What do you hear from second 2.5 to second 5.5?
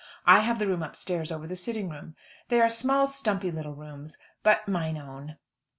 are small stumpy little rooms, "but mine own."